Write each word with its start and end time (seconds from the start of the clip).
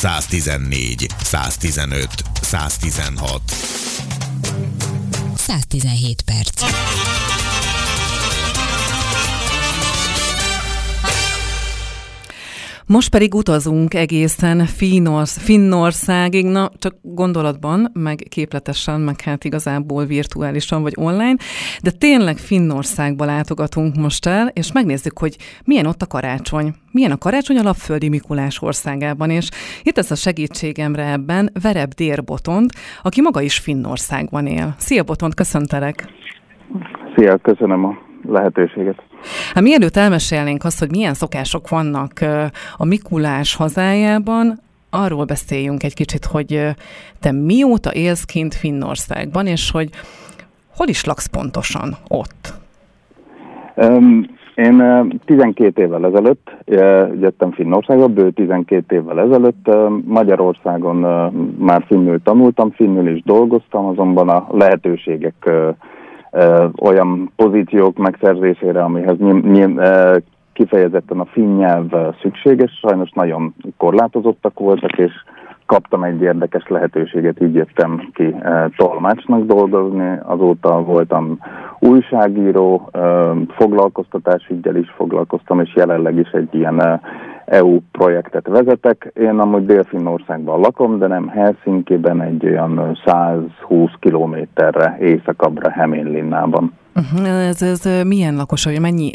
114, 0.00 1.10
115, 1.20 2.20
116. 2.40 3.42
117 5.36 6.24
perc. 6.24 7.39
Most 12.92 13.10
pedig 13.10 13.34
utazunk 13.34 13.94
egészen 13.94 14.58
Finnorsz, 14.58 15.38
Finnországig, 15.38 16.46
na 16.46 16.68
csak 16.78 16.94
gondolatban, 17.02 17.90
meg 17.92 18.16
képletesen, 18.28 19.00
meg 19.00 19.20
hát 19.20 19.44
igazából 19.44 20.04
virtuálisan 20.04 20.82
vagy 20.82 20.92
online, 20.96 21.34
de 21.82 21.90
tényleg 21.90 22.36
Finnországba 22.36 23.24
látogatunk 23.24 23.96
most 23.96 24.26
el, 24.26 24.50
és 24.52 24.72
megnézzük, 24.72 25.18
hogy 25.18 25.36
milyen 25.64 25.86
ott 25.86 26.02
a 26.02 26.06
karácsony. 26.06 26.74
Milyen 26.92 27.10
a 27.10 27.18
karácsony 27.18 27.58
a 27.58 27.62
Lapföldi 27.62 28.08
Mikulás 28.08 28.62
országában, 28.62 29.30
és 29.30 29.48
itt 29.82 29.98
ez 29.98 30.10
a 30.10 30.14
segítségemre 30.14 31.12
ebben 31.12 31.50
Vereb 31.62 31.92
Dérbotond, 31.92 32.70
aki 33.02 33.20
maga 33.20 33.40
is 33.40 33.58
Finnországban 33.58 34.46
él. 34.46 34.74
Szia 34.78 35.02
Botond, 35.02 35.34
köszöntelek! 35.34 36.08
Szia, 37.16 37.36
köszönöm 37.36 37.84
a 37.84 38.09
lehetőséget. 38.28 39.02
Hát 39.54 39.62
mielőtt 39.62 39.96
elmesélnénk 39.96 40.64
azt, 40.64 40.78
hogy 40.78 40.90
milyen 40.90 41.14
szokások 41.14 41.68
vannak 41.68 42.12
a 42.76 42.84
Mikulás 42.84 43.56
hazájában, 43.56 44.58
arról 44.90 45.24
beszéljünk 45.24 45.82
egy 45.82 45.94
kicsit, 45.94 46.24
hogy 46.24 46.66
te 47.20 47.32
mióta 47.32 47.90
élsz 47.94 48.24
kint 48.24 48.54
Finnországban, 48.54 49.46
és 49.46 49.70
hogy 49.70 49.88
hol 50.76 50.88
is 50.88 51.04
laksz 51.04 51.26
pontosan 51.26 51.96
ott? 52.08 52.52
Um, 53.76 54.38
én 54.54 54.82
12 55.24 55.82
évvel 55.82 56.06
ezelőtt 56.06 56.50
jöttem 57.20 57.52
Finnországba, 57.52 58.08
bő 58.08 58.30
12 58.30 58.94
évvel 58.96 59.20
ezelőtt. 59.20 59.70
Magyarországon 60.04 60.96
már 61.58 61.84
finnül 61.86 62.22
tanultam, 62.22 62.70
finnül 62.70 63.08
is 63.08 63.22
dolgoztam, 63.22 63.84
azonban 63.84 64.28
a 64.28 64.46
lehetőségek 64.50 65.50
olyan 66.80 67.32
pozíciók 67.36 67.96
megszerzésére, 67.98 68.82
amihez 68.82 69.18
nyilv, 69.18 69.44
nyilv, 69.44 69.80
kifejezetten 70.52 71.20
a 71.20 71.24
finn 71.24 71.66
szükséges, 72.22 72.78
sajnos 72.82 73.10
nagyon 73.10 73.54
korlátozottak 73.76 74.58
voltak, 74.58 74.98
és 74.98 75.12
kaptam 75.70 76.04
egy 76.04 76.20
érdekes 76.20 76.68
lehetőséget, 76.68 77.40
így 77.40 77.54
jöttem 77.54 78.10
ki 78.14 78.34
tolmácsnak 78.76 79.46
dolgozni, 79.46 80.18
azóta 80.22 80.82
voltam 80.82 81.38
újságíró, 81.78 82.90
foglalkoztatásügyel 83.56 84.76
is 84.76 84.90
foglalkoztam, 84.96 85.60
és 85.60 85.74
jelenleg 85.74 86.16
is 86.16 86.30
egy 86.30 86.54
ilyen 86.54 87.00
EU 87.44 87.78
projektet 87.92 88.46
vezetek. 88.46 89.12
Én 89.14 89.38
amúgy 89.38 89.66
Dél-Finnországban 89.66 90.60
lakom, 90.60 90.98
de 90.98 91.06
nem 91.06 91.28
Helsinki-ben, 91.28 92.22
egy 92.22 92.44
olyan 92.44 92.98
120 93.04 93.90
kilométerre 93.98 94.96
északabbra 95.00 95.70
Heménlinnában. 95.70 96.72
Uh-huh. 96.94 97.48
Ez, 97.48 97.62
ez 97.62 98.04
milyen 98.06 98.36
lakosai, 98.36 98.78
mennyi 98.78 99.10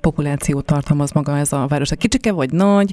populációt 0.00 0.64
tartalmaz 0.64 1.12
maga 1.12 1.36
ez 1.36 1.52
a 1.52 1.66
város? 1.68 1.90
Kicsike 1.98 2.32
vagy 2.32 2.52
nagy? 2.52 2.92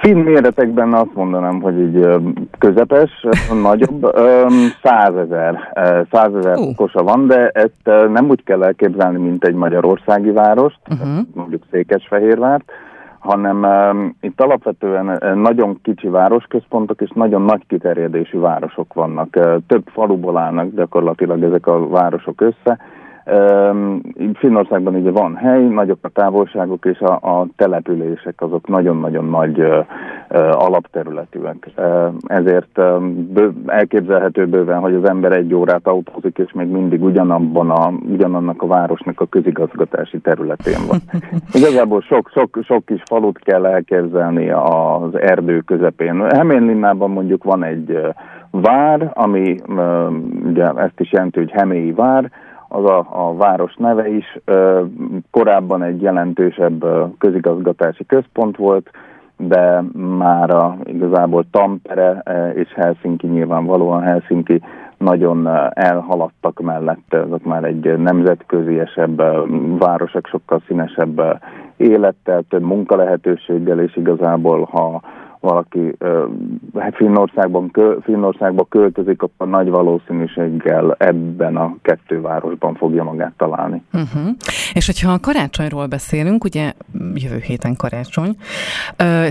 Finn 0.00 0.18
méretekben 0.18 0.92
azt 0.92 1.14
mondanám, 1.14 1.60
hogy 1.60 1.78
így 1.78 2.08
közepes, 2.58 3.26
nagyobb, 3.62 4.16
százezer, 4.82 5.72
százezer 6.10 6.56
lakosa 6.56 7.02
van, 7.02 7.26
de 7.26 7.48
ezt 7.48 8.10
nem 8.12 8.28
úgy 8.28 8.44
kell 8.44 8.64
elképzelni, 8.64 9.18
mint 9.18 9.44
egy 9.44 9.54
magyarországi 9.54 10.30
várost, 10.30 10.78
uh-huh. 10.90 11.26
mondjuk 11.34 11.62
Székesfehérvárt, 11.70 12.72
hanem 13.18 13.62
um, 13.62 14.16
itt 14.20 14.40
alapvetően 14.40 15.38
nagyon 15.38 15.78
kicsi 15.82 16.08
városközpontok 16.08 17.00
és 17.00 17.10
nagyon 17.14 17.42
nagy 17.42 17.62
kiterjedésű 17.66 18.38
városok 18.38 18.94
vannak. 18.94 19.36
Uh, 19.36 19.56
több 19.66 19.82
faluból 19.92 20.38
állnak 20.38 20.74
gyakorlatilag 20.74 21.42
ezek 21.42 21.66
a 21.66 21.88
városok 21.88 22.40
össze, 22.40 22.78
Finnországban 24.34 24.94
ugye 24.94 25.10
van 25.10 25.36
hely, 25.36 25.62
nagyobb 25.62 25.98
a 26.00 26.08
távolságok, 26.08 26.84
és 26.84 26.98
a, 26.98 27.12
a 27.12 27.46
települések 27.56 28.40
azok 28.40 28.68
nagyon-nagyon 28.68 29.24
nagy 29.24 29.60
ö, 29.60 29.80
ö, 30.28 30.38
alapterületűek. 30.38 31.70
Ezért 32.26 32.80
bő, 33.32 33.52
elképzelhető 33.66 34.46
bőven, 34.46 34.80
hogy 34.80 34.94
az 34.94 35.08
ember 35.08 35.32
egy 35.32 35.54
órát 35.54 35.86
autózik, 35.86 36.38
és 36.38 36.52
még 36.52 36.66
mindig 36.66 37.02
ugyanabban 37.04 37.70
a, 37.70 37.92
ugyanannak 38.12 38.62
a 38.62 38.66
városnak 38.66 39.20
a 39.20 39.26
közigazgatási 39.26 40.18
területén 40.18 40.86
van. 40.88 40.98
Igazából 41.60 42.00
sok, 42.00 42.30
sok, 42.34 42.58
sok 42.62 42.84
kis 42.84 43.02
falut 43.04 43.38
kell 43.38 43.66
elképzelni 43.66 44.50
az 44.50 45.20
erdő 45.20 45.60
közepén. 45.60 46.24
Heménlinnában 46.30 47.10
mondjuk 47.10 47.44
van 47.44 47.64
egy 47.64 48.00
vár, 48.50 49.10
ami 49.14 49.56
ugye 50.44 50.64
ezt 50.64 51.00
is 51.00 51.12
jelenti, 51.12 51.38
hogy 51.38 51.50
Heméi 51.50 51.92
vár, 51.92 52.30
az 52.68 52.84
a, 52.84 53.06
a 53.10 53.36
város 53.36 53.74
neve 53.76 54.08
is. 54.08 54.38
Korábban 55.30 55.82
egy 55.82 56.02
jelentősebb 56.02 56.84
közigazgatási 57.18 58.06
központ 58.06 58.56
volt, 58.56 58.90
de 59.36 59.82
már 60.18 60.50
a, 60.50 60.76
igazából 60.84 61.44
Tampere 61.50 62.22
és 62.54 62.72
Helsinki 62.74 63.26
nyilvánvalóan 63.26 64.02
Helsinki 64.02 64.62
nagyon 64.98 65.48
elhaladtak 65.72 66.60
mellett, 66.60 67.14
azok 67.14 67.44
már 67.44 67.64
egy 67.64 67.98
nemzetköziesebb 67.98 69.22
városok, 69.78 70.26
sokkal 70.26 70.62
színesebb 70.66 71.40
élettel, 71.76 72.42
több 72.48 72.62
munkalehetőséggel, 72.62 73.80
és 73.80 73.96
igazából 73.96 74.68
ha 74.70 75.00
valaki 75.40 75.96
hát 76.78 76.94
Finnországban, 76.94 77.70
Finnországba 78.02 78.64
költözik, 78.64 79.22
akkor 79.22 79.48
nagy 79.48 79.68
valószínűséggel 79.68 80.94
ebben 80.98 81.56
a 81.56 81.76
kettő 81.82 82.20
városban 82.20 82.74
fogja 82.74 83.04
magát 83.04 83.32
találni. 83.36 83.82
Uh-huh. 83.92 84.28
És 84.72 84.86
hogyha 84.86 85.12
a 85.12 85.20
karácsonyról 85.20 85.86
beszélünk, 85.86 86.44
ugye 86.44 86.72
jövő 87.14 87.38
héten 87.38 87.76
karácsony, 87.76 88.36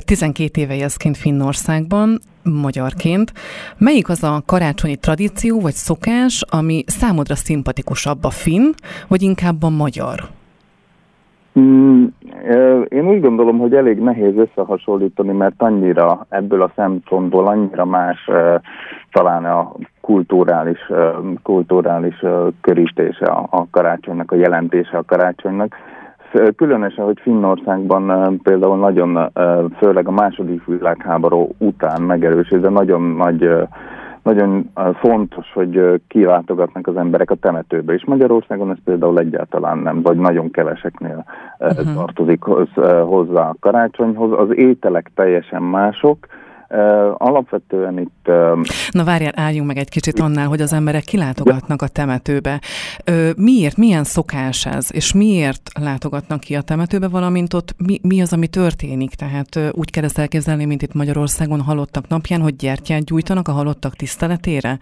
12 0.05 0.61
éve 0.61 0.75
élsz 0.75 0.97
kint 0.97 1.17
Finnországban, 1.17 2.19
magyarként. 2.43 3.33
Melyik 3.77 4.09
az 4.09 4.23
a 4.23 4.41
karácsonyi 4.45 4.95
tradíció 4.95 5.59
vagy 5.59 5.73
szokás, 5.73 6.43
ami 6.49 6.83
számodra 6.85 7.35
szimpatikusabb 7.35 8.23
a 8.23 8.29
finn, 8.29 8.71
vagy 9.07 9.21
inkább 9.21 9.63
a 9.63 9.69
magyar? 9.69 10.36
Mm, 11.59 12.05
én 12.87 13.07
úgy 13.07 13.21
gondolom, 13.21 13.57
hogy 13.57 13.73
elég 13.73 13.99
nehéz 13.99 14.37
összehasonlítani, 14.37 15.31
mert 15.31 15.53
annyira 15.57 16.25
ebből 16.29 16.61
a 16.61 16.71
szempontból 16.75 17.47
annyira 17.47 17.85
más 17.85 18.29
talán 19.11 19.45
a 19.45 19.71
kulturális, 20.01 20.91
kulturális 21.43 22.23
körítése 22.61 23.25
a 23.49 23.67
karácsonynak, 23.71 24.31
a 24.31 24.35
jelentése 24.35 24.97
a 24.97 25.05
karácsonynak. 25.05 25.75
Különösen, 26.55 27.05
hogy 27.05 27.19
Finnországban 27.21 28.37
például 28.43 28.77
nagyon, 28.77 29.31
főleg 29.77 30.07
a 30.07 30.11
második 30.11 30.65
világháború 30.65 31.49
után 31.57 32.01
megerősít, 32.01 32.69
nagyon 32.69 33.01
nagy 33.01 33.49
nagyon 34.27 34.69
fontos, 34.99 35.51
hogy 35.53 36.01
kilátogatnak 36.07 36.87
az 36.87 36.97
emberek 36.97 37.31
a 37.31 37.35
temetőbe, 37.35 37.93
és 37.93 38.05
Magyarországon 38.05 38.71
ez 38.71 38.77
például 38.83 39.19
egyáltalán 39.19 39.77
nem, 39.77 40.01
vagy 40.01 40.17
nagyon 40.17 40.51
keveseknél 40.51 41.25
uh-huh. 41.59 41.93
tartozik 41.93 42.43
hozzá 43.05 43.49
a 43.49 43.55
karácsonyhoz. 43.59 44.31
Az 44.39 44.57
ételek 44.57 45.11
teljesen 45.15 45.61
mások, 45.61 46.27
Alapvetően 47.17 47.99
itt... 47.99 48.31
Na 48.91 49.03
várjál, 49.03 49.33
álljunk 49.35 49.67
meg 49.67 49.77
egy 49.77 49.89
kicsit 49.89 50.19
annál, 50.19 50.47
hogy 50.47 50.61
az 50.61 50.73
emberek 50.73 51.03
kilátogatnak 51.03 51.81
a 51.81 51.87
temetőbe. 51.87 52.61
Miért, 53.35 53.77
milyen 53.77 54.03
szokás 54.03 54.65
ez, 54.65 54.89
és 54.93 55.13
miért 55.13 55.71
látogatnak 55.79 56.39
ki 56.39 56.55
a 56.55 56.61
temetőbe, 56.61 57.07
valamint 57.07 57.53
ott 57.53 57.75
mi, 57.77 57.99
mi 58.01 58.21
az, 58.21 58.33
ami 58.33 58.47
történik? 58.47 59.13
Tehát 59.13 59.59
úgy 59.71 59.91
kell 59.91 60.03
ezt 60.03 60.17
elképzelni, 60.17 60.65
mint 60.65 60.81
itt 60.81 60.93
Magyarországon 60.93 61.61
halottak 61.61 62.07
napján, 62.07 62.41
hogy 62.41 62.55
gyertyát 62.55 63.03
gyújtanak 63.03 63.47
a 63.47 63.51
halottak 63.51 63.95
tiszteletére? 63.95 64.79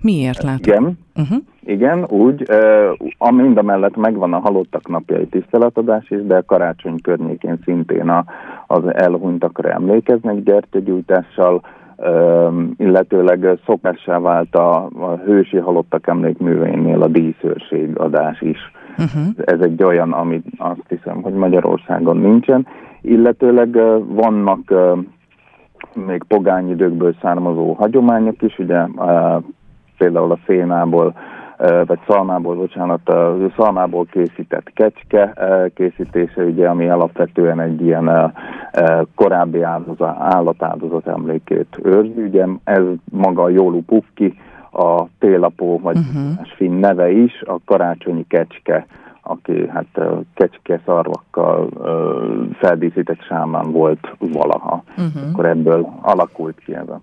Miért 0.00 0.42
látogatnak? 0.42 0.82
Igen. 0.82 0.98
Uh-huh. 1.14 1.42
Igen, 1.66 2.04
úgy, 2.08 2.50
uh, 3.18 3.30
mind 3.30 3.56
a 3.56 3.62
mellett 3.62 3.96
megvan 3.96 4.32
a 4.32 4.38
halottak 4.38 4.88
napjai 4.88 5.26
tiszteletadás 5.26 6.10
is, 6.10 6.26
de 6.26 6.36
a 6.36 6.44
karácsony 6.46 7.00
környékén 7.02 7.58
szintén 7.64 8.08
a, 8.08 8.24
az 8.66 8.94
elhunytakra 8.94 9.70
emlékeznek 9.70 10.42
gyertyagyújtással, 10.42 11.60
illetőleg 12.76 13.58
szokássá 13.66 14.18
vált 14.18 14.54
a, 14.54 14.84
a 14.84 15.16
hősi 15.24 15.56
halottak 15.56 16.06
emlékműveinél 16.06 17.02
a 17.02 17.08
díszőrség 17.08 17.98
adás 17.98 18.40
is. 18.40 18.58
Uh-huh. 18.98 19.34
Ez 19.44 19.60
egy 19.60 19.82
olyan, 19.82 20.12
amit 20.12 20.46
azt 20.56 20.84
hiszem, 20.88 21.22
hogy 21.22 21.32
Magyarországon 21.32 22.16
nincsen, 22.16 22.66
illetőleg 23.00 23.78
vannak 24.06 24.74
még 26.06 26.22
pogány 26.28 26.70
időkből 26.70 27.14
származó 27.22 27.72
hagyományok 27.72 28.42
is, 28.42 28.58
ugye 28.58 28.86
például 29.98 30.30
a 30.30 30.38
szénából 30.46 31.14
vagy 31.86 31.98
szalmából, 32.06 32.54
bocsánat, 32.54 33.12
szalmából 33.56 34.06
készített 34.10 34.72
kecske 34.74 35.34
készítése, 35.74 36.42
ugye, 36.42 36.68
ami 36.68 36.88
alapvetően 36.88 37.60
egy 37.60 37.80
ilyen 37.80 38.34
korábbi 39.14 39.62
áldozat, 39.62 40.16
állatáldozat 40.18 41.06
emlékét 41.06 41.78
őrzi. 41.82 42.22
Ugye 42.22 42.46
ez 42.64 42.82
maga 43.04 43.42
a 43.42 43.48
Jólu 43.48 43.82
Pukki, 43.82 44.38
a 44.72 45.04
télapó, 45.18 45.80
vagy 45.82 45.96
uh-huh. 45.96 46.46
finn 46.56 46.78
neve 46.78 47.10
is, 47.10 47.42
a 47.46 47.56
karácsonyi 47.64 48.26
kecske, 48.28 48.86
aki 49.22 49.68
hát 49.68 50.00
kecske 50.34 50.80
szarvakkal 50.84 51.68
feldíszített 52.58 53.22
sámán 53.22 53.72
volt 53.72 54.16
valaha. 54.18 54.82
Uh-huh. 54.90 55.30
Akkor 55.32 55.46
ebből 55.46 55.88
alakult 56.00 56.58
ki 56.64 56.74
ez 56.74 56.88
a 56.88 57.00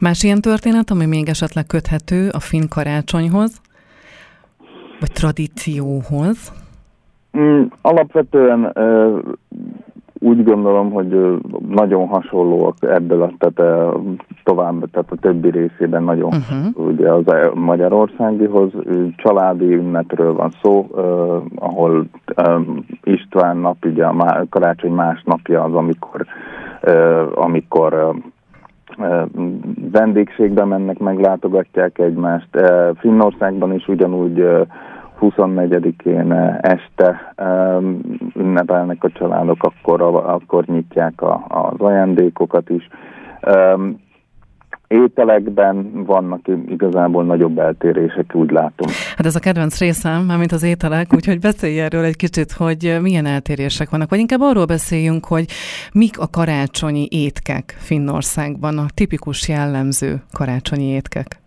Más 0.00 0.22
ilyen 0.22 0.40
történet, 0.40 0.90
ami 0.90 1.06
még 1.06 1.28
esetleg 1.28 1.66
köthető 1.66 2.28
a 2.32 2.40
finn 2.40 2.68
karácsonyhoz, 2.68 3.60
vagy 5.00 5.12
tradícióhoz? 5.12 6.52
Mm, 7.38 7.62
alapvetően 7.80 8.72
úgy 10.22 10.44
gondolom, 10.44 10.90
hogy 10.90 11.40
nagyon 11.68 12.06
hasonlóak 12.06 12.74
ebből, 12.80 13.22
a, 13.22 13.32
tehát 13.38 13.94
tovább, 14.44 14.90
tehát 14.90 15.10
a 15.10 15.16
többi 15.20 15.50
részében 15.50 16.02
nagyon 16.02 16.34
uh-huh. 16.34 16.86
ugye 16.86 17.12
az 17.12 17.26
a 17.26 17.54
magyarországihoz. 17.54 18.70
Családi 19.16 19.74
ünnepről 19.74 20.34
van 20.34 20.50
szó, 20.62 20.86
uh, 20.90 21.02
ahol 21.54 22.06
um, 22.46 22.84
István 23.02 23.56
nap, 23.56 23.84
ugye 23.84 24.04
a 24.04 24.46
karácsony 24.50 24.92
másnapja 24.92 25.62
az, 25.62 25.74
amikor, 25.74 26.26
uh, 26.82 27.22
amikor 27.34 27.94
uh, 27.94 28.16
vendégségbe 29.92 30.64
mennek, 30.64 30.98
meglátogatják 30.98 31.98
egymást. 31.98 32.48
Finnországban 32.98 33.74
is 33.74 33.88
ugyanúgy 33.88 34.44
24-én 35.20 36.32
este 36.60 37.34
ünnepelnek 38.34 39.04
a 39.04 39.10
családok, 39.10 39.62
akkor, 39.62 40.02
akkor 40.26 40.64
nyitják 40.64 41.22
a, 41.22 41.44
az 41.48 41.80
ajándékokat 41.80 42.70
is 42.70 42.88
ételekben 44.90 46.04
vannak 46.04 46.40
igazából 46.68 47.24
nagyobb 47.24 47.58
eltérések, 47.58 48.34
úgy 48.34 48.50
látom. 48.50 48.88
Hát 49.16 49.26
ez 49.26 49.34
a 49.34 49.40
kedvenc 49.40 49.78
részem, 49.78 50.22
mármint 50.22 50.52
az 50.52 50.62
ételek, 50.62 51.14
úgyhogy 51.14 51.38
beszélj 51.40 51.80
erről 51.80 52.04
egy 52.04 52.16
kicsit, 52.16 52.52
hogy 52.52 52.98
milyen 53.02 53.26
eltérések 53.26 53.90
vannak, 53.90 54.10
vagy 54.10 54.18
inkább 54.18 54.40
arról 54.40 54.64
beszéljünk, 54.64 55.24
hogy 55.24 55.44
mik 55.92 56.18
a 56.18 56.28
karácsonyi 56.30 57.08
étkek 57.10 57.76
Finnországban, 57.78 58.78
a 58.78 58.86
tipikus 58.94 59.48
jellemző 59.48 60.22
karácsonyi 60.32 60.86
étkek. 60.86 61.40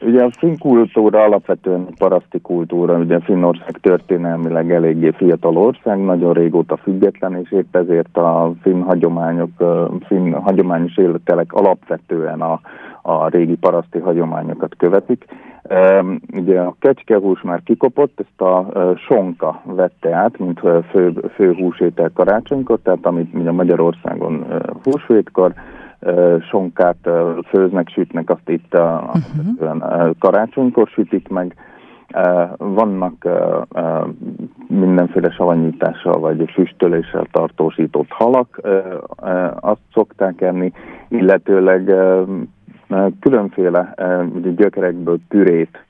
Ugye 0.00 0.22
a 0.22 0.30
finn 0.38 0.58
kultúra 0.58 1.22
alapvetően 1.22 1.86
paraszti 1.98 2.40
kultúra, 2.40 2.98
ugye 2.98 3.20
Finnország 3.20 3.78
történelmileg 3.80 4.72
eléggé 4.72 5.10
fiatal 5.10 5.56
ország, 5.56 6.04
nagyon 6.04 6.32
régóta 6.32 6.76
független, 6.76 7.36
és 7.36 7.52
épp 7.52 7.76
ezért 7.76 8.16
a 8.16 8.52
finn 8.62 8.80
hagyományok, 8.80 9.50
finn 10.06 10.32
hagyományos 10.32 10.96
életelek 10.96 11.52
alapvetően 11.52 12.40
a, 12.40 12.60
a 13.02 13.28
régi 13.28 13.56
paraszti 13.56 13.98
hagyományokat 13.98 14.74
követik. 14.76 15.24
Ugye 16.36 16.60
a 16.60 16.74
kecskehús 16.78 17.42
már 17.42 17.62
kikopott, 17.64 18.20
ezt 18.20 18.40
a 18.40 18.66
sonka 19.08 19.60
vette 19.64 20.14
át, 20.14 20.38
mint 20.38 20.60
fő, 20.90 21.12
fő 21.34 21.54
húsétel 21.54 22.10
karácsonykor, 22.14 22.78
tehát 22.82 23.06
amit 23.06 23.34
ugye 23.34 23.52
Magyarországon 23.52 24.46
húsvétkor, 24.82 25.52
sonkát 26.50 27.08
főznek, 27.48 27.88
sütnek, 27.88 28.30
azt 28.30 28.48
itt 28.48 28.74
uh-huh. 28.74 30.10
karácsonykor 30.18 30.88
sütik 30.88 31.28
meg. 31.28 31.54
Vannak 32.56 33.28
mindenféle 34.66 35.30
savanyítással 35.30 36.18
vagy 36.18 36.50
füstöléssel 36.52 37.26
tartósított 37.32 38.10
halak, 38.10 38.60
azt 39.60 39.80
szokták 39.92 40.40
enni, 40.40 40.72
illetőleg 41.08 41.94
különféle 43.20 43.94
gyökerekből 44.56 45.18
pürét 45.28 45.84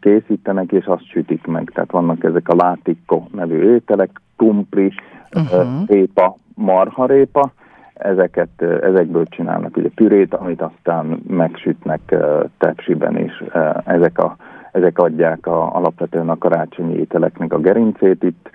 készítenek, 0.00 0.72
és 0.72 0.84
azt 0.84 1.06
sütik 1.06 1.46
meg. 1.46 1.70
Tehát 1.74 1.90
vannak 1.90 2.24
ezek 2.24 2.48
a 2.48 2.56
látikko 2.56 3.22
nevű 3.34 3.74
ételek, 3.74 4.20
kumpli, 4.36 4.92
uh-huh. 5.32 5.86
répa, 5.86 6.36
marharépa, 6.54 7.52
ezeket, 8.02 8.62
ezekből 8.82 9.24
csinálnak 9.24 9.76
ugye 9.76 9.88
pürét, 9.94 10.34
amit 10.34 10.62
aztán 10.62 11.22
megsütnek 11.28 12.16
tepsiben 12.58 13.16
is. 13.18 13.42
Ezek, 13.84 14.18
a, 14.18 14.36
ezek 14.72 14.98
adják 14.98 15.46
a, 15.46 15.74
alapvetően 15.74 16.28
a 16.28 16.38
karácsonyi 16.38 16.94
ételeknek 16.94 17.52
a 17.52 17.60
gerincét 17.60 18.22
itt, 18.22 18.50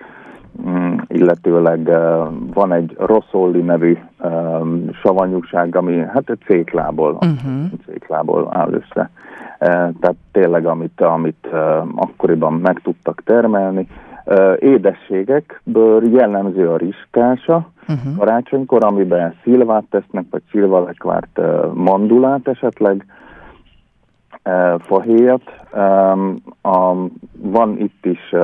mm, 0.68 0.94
illetőleg 1.06 1.90
van 2.54 2.72
egy 2.72 2.96
rosszolli 2.98 3.60
nevű 3.60 3.98
savanyúság, 5.02 5.76
ami 5.76 5.98
hát 5.98 6.30
egy 6.30 6.42
céklából, 6.46 7.12
uh-huh. 7.12 7.80
céklából 7.86 8.48
áll 8.50 8.72
össze. 8.72 9.10
Tehát 10.00 10.16
tényleg, 10.32 10.66
amit, 10.66 11.00
amit 11.00 11.48
akkoriban 11.94 12.52
meg 12.52 12.80
tudtak 12.82 13.22
termelni, 13.24 13.88
édességekből 14.58 16.08
jellemző 16.08 16.68
a 16.68 16.76
riskása 16.76 17.70
uh-huh. 17.88 18.16
karácsonykor, 18.16 18.84
amiben 18.84 19.34
szilvát 19.42 19.84
tesznek, 19.90 20.24
vagy 20.30 20.42
szilvalekvárt 20.50 21.40
mandulát 21.74 22.48
esetleg, 22.48 23.06
fahéjat. 24.78 25.42
A, 26.62 26.94
van 27.38 27.78
itt 27.78 28.06
is 28.06 28.34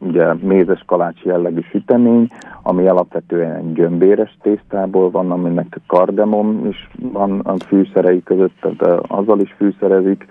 ugye 0.00 0.34
mézes 0.34 0.82
kalács 0.86 1.22
jellegű 1.22 1.60
sütemény, 1.70 2.28
ami 2.62 2.86
alapvetően 2.86 3.72
gyömbéres 3.74 4.36
tésztából 4.42 5.10
van, 5.10 5.30
aminek 5.30 5.80
kardemom 5.86 6.66
is 6.66 6.90
van 7.12 7.40
a 7.40 7.54
fűszerei 7.66 8.22
között, 8.22 8.54
tehát 8.60 9.04
azzal 9.06 9.40
is 9.40 9.52
fűszerezik 9.52 10.26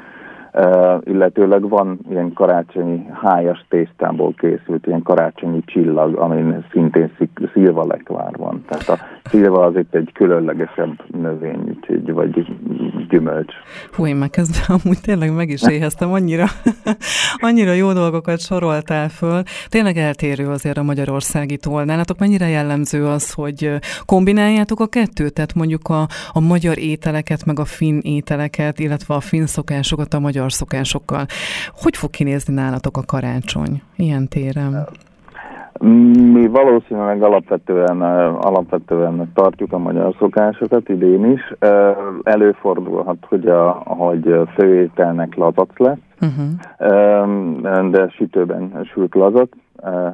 illetőleg 1.04 1.70
van 1.70 2.00
ilyen 2.10 2.34
karácsonyi 2.34 3.06
hájas 3.22 3.66
tésztából 3.70 4.34
készült 4.38 4.88
ilyen 4.88 5.02
karácsonyi 5.02 5.64
csillag, 5.66 6.16
amin 6.16 6.66
szintén 6.72 7.12
szilvalekvár 7.54 8.36
van. 8.38 8.64
Tehát 8.68 8.90
a 8.90 8.98
szilva 9.30 9.66
az 9.66 9.76
itt 9.76 9.96
egy 9.96 10.12
különlegesebb 10.14 11.04
növény, 11.22 11.60
úgyhogy, 11.68 12.12
vagy 12.12 12.48
gyümölcs. 13.10 13.54
Hú, 13.92 14.06
én 14.06 14.16
meg 14.16 14.30
közben 14.30 14.78
amúgy 14.84 15.02
tényleg 15.02 15.36
meg 15.36 15.50
is 15.50 15.68
éheztem, 15.68 16.12
annyira, 16.12 16.46
annyira 17.48 17.72
jó 17.72 17.94
dolgokat 17.94 18.40
soroltál 18.40 19.10
föl. 19.10 19.42
Tényleg 19.70 19.98
eltérő 19.98 20.48
azért 20.48 20.78
a 20.78 20.84
magyarországi-tól. 20.84 21.84
Nálatok 21.84 22.20
mennyire 22.20 22.48
jellemző 22.48 23.06
az, 23.06 23.34
hogy 23.34 23.80
kombináljátok 24.06 24.80
a 24.80 24.88
kettőt? 24.88 25.34
Tehát 25.34 25.54
mondjuk 25.54 25.88
a, 25.88 26.08
a 26.32 26.40
magyar 26.40 26.78
ételeket, 26.78 27.46
meg 27.46 27.60
a 27.60 27.66
finn 27.66 28.00
ételeket, 28.02 28.80
illetve 28.80 29.14
a 29.14 29.20
finn 29.20 29.46
szokásokat 29.46 30.14
a 30.14 30.20
magyar 30.20 30.39
magyar 30.40 30.52
szokásokkal. 30.52 31.26
Hogy 31.82 31.96
fog 31.98 32.10
kinézni 32.10 32.54
nálatok 32.54 32.98
a 32.98 33.02
karácsony 33.06 33.82
ilyen 33.96 34.28
téren? 34.28 34.88
Mi 36.34 36.48
valószínűleg 36.48 37.24
alapvetően, 37.24 38.02
alapvetően 38.36 39.32
tartjuk 39.34 39.74
a 39.74 39.78
magyar 39.78 40.16
szokásokat 40.20 40.90
idén 40.90 41.32
is. 41.32 41.54
Előfordulhat, 42.24 43.18
hogy, 43.30 43.48
a, 43.48 43.70
hogy 43.86 44.36
főételnek 44.56 45.36
lazac 45.36 45.78
lesz, 45.78 45.98
uh-huh. 46.22 47.90
de 47.90 48.10
sütőben 48.10 48.88
sült 48.94 49.16
lazac, 49.16 49.50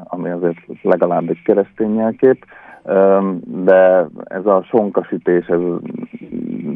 ami 0.03 0.29
azért 0.29 0.58
legalább 0.82 1.29
egy 1.29 1.41
keresztény 1.44 1.96
jelkép 1.96 2.46
de 3.46 4.08
ez 4.24 4.46
a 4.46 4.63
sonkasítés, 4.70 5.48
ez 5.48 5.60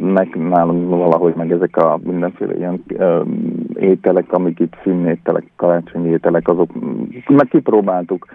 meg 0.01 0.35
nálunk 0.35 0.89
valahogy 0.89 1.33
meg 1.35 1.51
ezek 1.51 1.77
a 1.77 1.99
mindenféle 2.03 2.55
ilyen 2.55 2.83
ételek, 3.73 4.33
amik 4.33 4.59
itt 4.59 4.75
finn 4.81 5.05
ételek, 5.05 5.43
karácsonyi 5.55 6.09
ételek, 6.09 6.47
azok 6.47 6.69
meg 7.27 7.47
kipróbáltuk, 7.47 8.25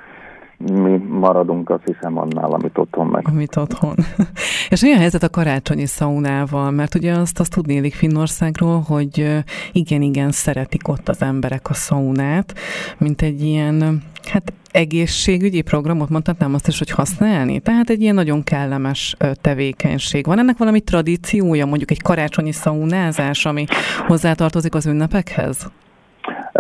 mi 0.73 0.97
maradunk, 0.97 1.71
azt 1.71 1.85
hiszem, 1.85 2.18
annál, 2.18 2.50
amit 2.50 2.78
otthon 2.78 3.06
meg. 3.06 3.25
Amit 3.28 3.56
otthon. 3.56 3.94
És 4.71 4.83
milyen 4.83 4.99
helyzet 4.99 5.23
a 5.23 5.28
karácsonyi 5.28 5.87
szaunával? 5.87 6.71
Mert 6.71 6.94
ugye 6.94 7.12
azt, 7.12 7.40
azt 7.40 7.54
tudnélik 7.54 7.94
Finnországról, 7.94 8.80
hogy 8.80 9.42
igen-igen 9.73 10.30
szeretik 10.30 10.88
ott 10.88 11.09
az 11.09 11.23
emberek 11.23 11.71
a 11.71 11.75
szaunát, 11.75 12.54
mint 12.99 13.23
egy 13.23 13.42
ilyen, 13.42 14.02
hát 14.30 14.52
egészségügyi 14.71 15.62
programot 15.62 16.09
mondhatnám 16.09 16.54
azt 16.54 16.68
is, 16.68 16.78
hogy 16.78 16.90
használni? 16.90 17.61
Tehát 17.61 17.90
egy 17.90 18.00
ilyen 18.00 18.14
nagyon 18.14 18.42
kellemes 18.42 19.16
tevékenység. 19.40 20.26
Van 20.26 20.38
ennek 20.38 20.56
valami 20.56 20.80
tradíciója, 20.80 21.66
mondjuk 21.66 21.90
egy 21.90 22.02
karácsonyi 22.02 22.52
szaunázás, 22.52 23.47
ami 23.47 23.64
hozzátartozik 24.06 24.75
az 24.75 24.87
ünnepekhez? 24.87 25.71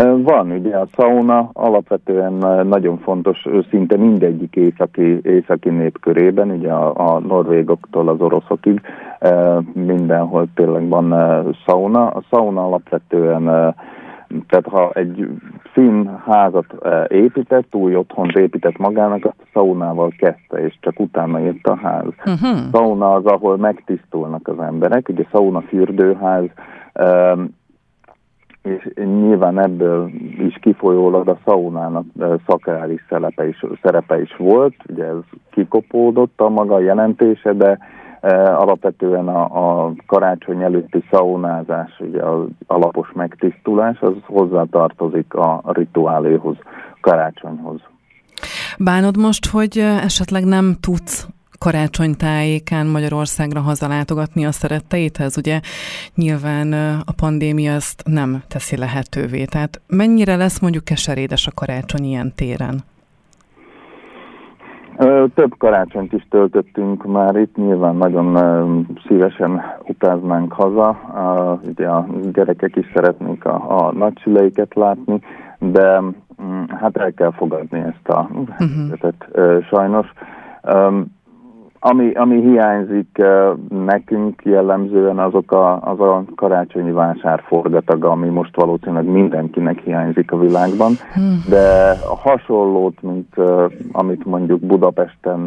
Van, 0.02 0.50
ugye 0.50 0.76
a 0.76 0.86
sauna 0.92 1.50
alapvetően 1.52 2.66
nagyon 2.66 2.98
fontos 2.98 3.46
szinte 3.70 3.96
mindegyik 3.96 4.56
északi, 4.56 5.20
északi 5.22 5.70
nép 5.70 6.00
körében, 6.00 6.50
ugye 6.50 6.72
a, 6.72 7.14
a 7.14 7.18
norvégoktól 7.18 8.08
az 8.08 8.20
oroszokig 8.20 8.80
mindenhol 9.72 10.46
tényleg 10.54 10.88
van 10.88 11.14
sauna. 11.66 12.06
A 12.06 12.22
sauna 12.30 12.64
alapvetően 12.64 13.74
tehát 14.48 14.68
ha 14.68 14.90
egy 14.92 15.28
finn 15.72 16.06
házat 16.26 16.66
épített, 17.08 17.74
új 17.74 17.96
otthont 17.96 18.36
épített 18.36 18.76
magának, 18.76 19.24
azt 19.24 19.40
a 19.40 19.48
szaunával 19.52 20.12
kezdte, 20.18 20.64
és 20.64 20.74
csak 20.80 21.00
utána 21.00 21.38
jött 21.38 21.64
a 21.66 21.76
ház. 21.76 22.06
Uh-huh. 22.18 22.58
Sauna 22.72 23.12
az, 23.12 23.24
ahol 23.24 23.56
megtisztulnak 23.56 24.48
az 24.48 24.58
emberek, 24.58 25.08
ugye 25.08 25.24
sauna 25.30 25.60
fürdőház, 25.60 26.44
és 28.64 28.88
nyilván 28.94 29.58
ebből 29.58 30.10
is 30.38 30.58
kifolyólag 30.60 31.28
a 31.28 31.38
szaunának 31.44 32.04
szakrális 32.46 33.04
szerepe 33.08 33.48
is, 33.48 33.64
szerepe 33.82 34.20
is 34.20 34.36
volt, 34.36 34.74
ugye 34.88 35.04
ez 35.04 35.38
kikopódott 35.50 36.40
a 36.40 36.48
maga 36.48 36.80
jelentése, 36.80 37.52
de 37.52 37.78
e, 38.20 38.56
alapvetően 38.56 39.28
a, 39.28 39.42
a 39.86 39.92
karácsony 40.06 40.62
előtti 40.62 41.04
szaunázás, 41.10 42.00
ugye 42.00 42.22
az 42.22 42.46
alapos 42.66 43.12
megtisztulás, 43.14 44.00
az 44.00 44.14
hozzátartozik 44.26 45.34
a 45.34 45.62
rituáléhoz, 45.64 46.56
karácsonyhoz. 47.00 47.80
Bánod 48.78 49.16
most, 49.16 49.46
hogy 49.46 49.78
esetleg 49.78 50.44
nem 50.44 50.74
tudsz 50.80 51.28
karácsony 51.64 52.14
tájékán 52.16 52.86
Magyarországra 52.86 53.60
hazalátogatni 53.60 54.44
a 54.44 54.52
szeretteithez? 54.52 55.38
Ugye 55.38 55.60
nyilván 56.14 56.72
a 57.06 57.12
pandémia 57.16 57.72
ezt 57.72 58.02
nem 58.06 58.42
teszi 58.48 58.76
lehetővé. 58.76 59.44
Tehát 59.44 59.80
mennyire 59.86 60.36
lesz 60.36 60.60
mondjuk 60.60 60.84
keserédes 60.84 61.46
a 61.46 61.50
karácsony 61.54 62.04
ilyen 62.04 62.32
téren? 62.34 62.76
Több 65.34 65.54
karácsonyt 65.58 66.12
is 66.12 66.26
töltöttünk 66.30 67.06
már 67.06 67.36
itt, 67.36 67.56
nyilván 67.56 67.96
nagyon 67.96 68.26
szívesen 69.06 69.60
utaznánk 69.88 70.52
haza. 70.52 70.88
Ugye 71.64 71.86
a 71.86 72.06
gyerekek 72.32 72.76
is 72.76 72.86
szeretnék 72.94 73.44
a, 73.44 73.86
a 73.86 73.92
nagyszüleiket 73.92 74.74
látni, 74.74 75.20
de 75.58 76.00
mm, 76.00 76.64
hát 76.80 76.96
el 76.96 77.12
kell 77.12 77.32
fogadni 77.32 77.78
ezt 77.78 78.08
a 78.08 78.28
uh-huh. 78.32 78.48
helyzetet 78.58 79.28
sajnos. 79.70 80.12
Ami, 81.86 82.12
ami 82.12 82.40
hiányzik 82.40 83.22
nekünk 83.68 84.42
jellemzően 84.44 85.18
azok 85.18 85.52
a, 85.52 85.80
az 85.80 86.00
a 86.00 86.24
karácsonyi 86.36 86.90
vásárforgatag, 86.90 88.04
ami 88.04 88.28
most 88.28 88.56
valószínűleg 88.56 89.04
mindenkinek 89.04 89.78
hiányzik 89.78 90.32
a 90.32 90.38
világban, 90.38 90.92
hmm. 91.14 91.44
de 91.48 91.90
a 91.90 92.16
hasonlót, 92.16 93.02
mint 93.02 93.34
amit 93.92 94.24
mondjuk 94.24 94.60
Budapesten 94.60 95.44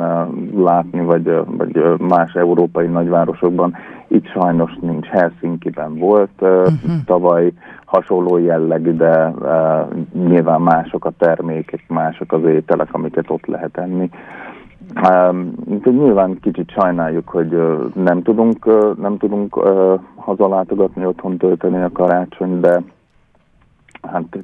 látni, 0.56 1.02
vagy, 1.02 1.32
vagy 1.46 2.00
más 2.00 2.34
európai 2.34 2.88
nagyvárosokban, 2.88 3.76
itt 4.08 4.28
sajnos 4.28 4.78
nincs. 4.82 5.08
Helsinki-ben 5.08 5.98
volt 5.98 6.42
uh-huh. 6.42 6.92
tavaly 7.06 7.52
hasonló 7.86 8.38
jellegű, 8.38 8.92
de 8.92 9.34
nyilván 10.14 10.62
mások 10.62 11.06
a 11.06 11.12
termékek, 11.18 11.84
mások 11.88 12.32
az 12.32 12.44
ételek, 12.44 12.94
amiket 12.94 13.26
ott 13.28 13.46
lehet 13.46 13.78
enni. 13.78 14.10
Um, 15.04 15.54
nyilván 15.84 16.40
kicsit 16.40 16.72
sajnáljuk, 16.72 17.30
hogy 17.30 17.54
uh, 17.54 17.94
nem 17.94 18.22
tudunk, 18.22 18.66
uh, 18.66 18.98
nem 18.98 19.18
tudunk 19.18 19.58
uh, 19.58 20.00
hazalátogatni, 20.16 21.06
otthon 21.06 21.38
tölteni 21.38 21.82
a 21.82 21.92
karácsony, 21.92 22.60
de 22.60 22.84
hát 24.02 24.38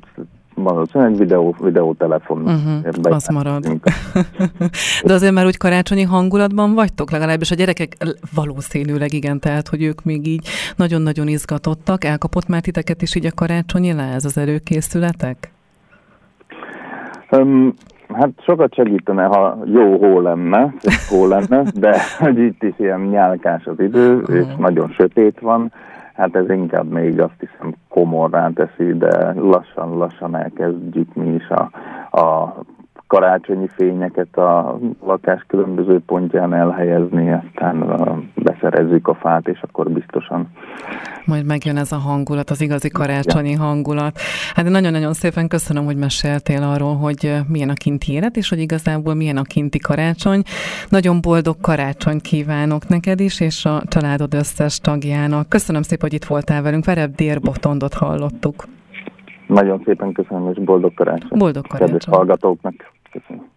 valószínűleg 0.56 1.16
videó, 1.16 1.56
videótelefon. 1.60 2.42
Uh-huh, 2.42 3.14
az 3.14 3.28
marad. 3.28 3.66
De 5.06 5.14
azért 5.14 5.34
már 5.34 5.46
úgy 5.46 5.58
karácsonyi 5.58 6.04
hangulatban 6.04 6.74
vagytok, 6.74 7.12
legalábbis 7.12 7.52
a 7.52 7.56
gyerekek 7.56 7.98
valószínűleg 8.36 9.14
igen, 9.14 9.40
tehát 9.40 9.68
hogy 9.68 9.84
ők 9.84 10.04
még 10.04 10.28
így 10.28 10.48
nagyon-nagyon 10.76 11.28
izgatottak. 11.28 12.04
Elkapott 12.04 12.48
már 12.48 12.62
titeket 12.62 13.02
is 13.02 13.16
így 13.16 13.26
a 13.26 13.32
karácsonyi 13.36 13.90
ez 13.90 14.26
az 14.26 14.38
előkészületek? 14.38 15.52
Um, 17.32 17.74
Hát 18.14 18.30
sokat 18.42 18.74
segítene, 18.74 19.24
ha 19.24 19.58
jó 19.66 19.98
hó 19.98 20.20
lenne, 20.20 20.74
hó 21.10 21.28
lenne, 21.28 21.64
de 21.74 21.98
hogy 22.20 22.38
itt 22.38 22.64
is 22.64 22.74
ilyen 22.78 23.00
nyálkás 23.00 23.66
az 23.66 23.80
idő, 23.80 24.16
uh-huh. 24.16 24.36
és 24.36 24.46
nagyon 24.58 24.90
sötét 24.90 25.40
van, 25.40 25.72
hát 26.14 26.36
ez 26.36 26.50
inkább 26.50 26.92
még 26.92 27.22
azt 27.22 27.40
hiszem 27.40 27.74
komorrá 27.90 28.50
teszi, 28.50 28.98
de 28.98 29.34
lassan-lassan 29.34 30.36
elkezdjük 30.36 31.14
mi 31.14 31.34
is 31.34 31.48
a, 31.50 31.70
a 32.20 32.56
karácsonyi 33.08 33.68
fényeket 33.68 34.38
a 34.38 34.80
lakás 35.06 35.46
különböző 35.48 36.00
pontján 36.06 36.54
elhelyezni, 36.54 37.32
aztán 37.32 37.86
beszerezzük 38.36 39.08
a 39.08 39.14
fát, 39.14 39.48
és 39.48 39.62
akkor 39.62 39.90
biztosan. 39.90 40.48
Majd 41.26 41.46
megjön 41.46 41.78
ez 41.78 41.92
a 41.92 41.98
hangulat, 41.98 42.50
az 42.50 42.62
igazi 42.62 42.90
karácsonyi 42.90 43.54
hangulat. 43.54 44.20
Hát 44.56 44.70
nagyon-nagyon 44.70 45.14
szépen 45.14 45.48
köszönöm, 45.48 45.86
hogy 45.86 45.96
meséltél 45.96 46.64
arról, 46.64 46.96
hogy 46.96 47.36
milyen 47.48 47.70
a 47.70 47.74
kinti 47.74 48.12
élet, 48.12 48.36
és 48.36 48.50
hogy 48.50 48.60
igazából 48.60 49.14
milyen 49.14 49.38
a 49.38 49.42
kinti 49.42 49.80
karácsony. 49.80 50.42
Nagyon 50.90 51.22
boldog 51.22 51.56
karácsony 51.62 52.20
kívánok 52.20 52.88
neked 52.88 53.20
is, 53.20 53.40
és 53.40 53.66
a 53.66 53.84
családod 53.88 54.34
összes 54.34 54.80
tagjának. 54.80 55.50
Köszönöm 55.50 55.82
szépen, 55.82 56.10
hogy 56.10 56.14
itt 56.14 56.26
voltál 56.26 56.62
velünk. 56.62 56.86
Verebb 56.86 57.16
Dérbotondot 57.16 57.94
hallottuk. 57.94 58.68
Nagyon 59.48 59.82
szépen 59.86 60.12
köszönöm, 60.12 60.50
és 60.50 60.64
boldog 60.64 60.94
karácsony. 60.94 61.38
Boldog 61.38 61.68
karácsony. 61.68 61.98
Kedves 61.98 62.16
hallgatóknak. 62.16 62.74
Köszönöm. 63.12 63.52